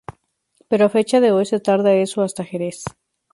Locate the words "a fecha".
0.85-1.17